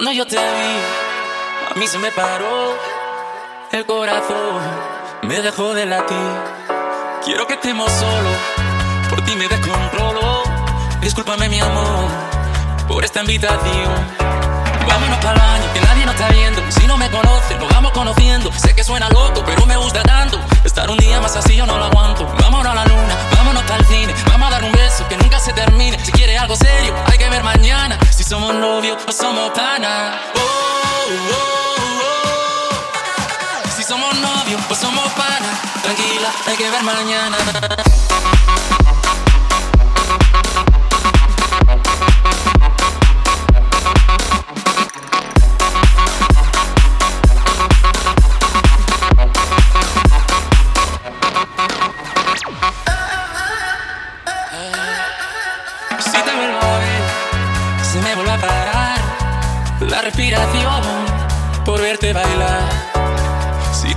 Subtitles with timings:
[0.00, 2.74] Cuando yo te vi, a mí se me paró
[3.70, 4.62] el corazón,
[5.20, 6.16] me dejó de latir.
[7.22, 8.36] Quiero que estemos solos,
[9.10, 10.42] por ti me descontrolo.
[11.02, 12.08] Discúlpame, mi amor,
[12.88, 13.92] por esta invitación.
[14.88, 16.62] Vámonos para el baño, que nadie nos está viendo.
[16.70, 18.50] Si no me conoce, nos vamos conociendo.
[18.52, 20.40] Sé que suena loco, pero me gusta tanto.
[20.64, 22.26] Estar un día más así yo no lo aguanto.
[22.40, 24.14] Vámonos a la luna, vámonos el cine.
[24.30, 24.99] Vamos a dar un beso
[36.50, 37.36] hay que ver mañana.
[59.80, 60.82] la respiración
[61.64, 62.89] por verte bailar.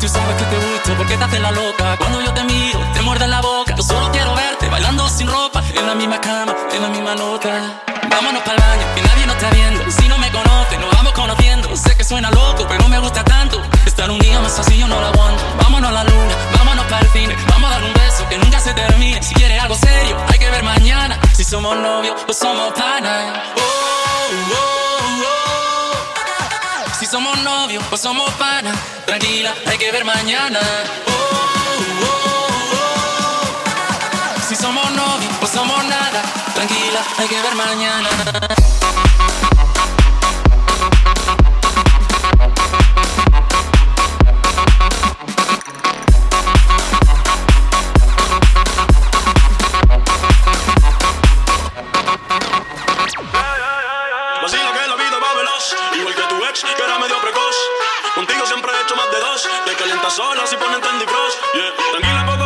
[0.03, 1.95] Tú sabes que te gusto, porque te haces la loca.
[1.97, 3.73] Cuando yo te miro, te muerde la boca.
[3.73, 7.81] Yo solo quiero verte bailando sin ropa, en la misma cama, en la misma nota.
[8.09, 9.89] Vámonos para el baño, que nadie nos está viendo.
[9.89, 11.73] Si no me conoce, nos vamos conociendo.
[11.77, 13.61] Sé que suena loco, pero me gusta tanto.
[13.85, 15.41] Estar un día más así yo no lo aguanto.
[15.61, 17.37] Vámonos a la luna, vámonos para el cine.
[17.47, 19.23] Vamos a dar un beso que nunca se termine.
[19.23, 21.17] Si quieres algo serio, hay que ver mañana.
[21.31, 23.39] Si somos novios o somos panas.
[23.55, 23.61] Oh,
[24.51, 25.43] oh, oh.
[26.99, 30.59] Si somos novios o somos panas, tranquila, hay que ver mañana.
[31.07, 31.11] Oh,
[32.03, 34.41] oh, oh.
[34.47, 36.21] Si somos novios o somos nada,
[36.53, 38.09] tranquila, hay que ver mañana.
[60.13, 61.35] Sola si ponen Crush.
[61.55, 61.73] Yeah.
[61.91, 62.42] Tranquila, poco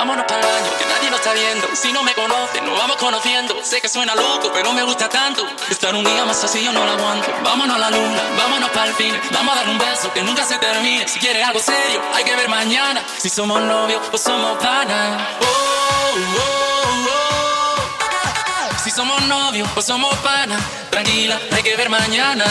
[0.00, 1.68] Vámonos para el baño, que nadie nos está viendo.
[1.76, 3.62] Si no me conoce, nos vamos conociendo.
[3.62, 5.46] Sé que suena loco, pero me gusta tanto.
[5.68, 7.30] Estar un día más así yo no lo aguanto.
[7.44, 9.14] Vámonos a la luna, vámonos para el fin.
[9.30, 11.06] Vamos a dar un beso que nunca se termine.
[11.06, 13.04] Si quieres algo serio, hay que ver mañana.
[13.18, 15.20] Si somos novios o somos panas.
[15.42, 18.78] Oh, oh, oh.
[18.82, 20.62] Si somos novios o somos panas.
[20.88, 22.46] Tranquila, hay que ver mañana.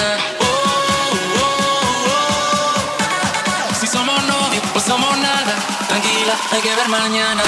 [6.51, 7.43] Hay que ver mañana.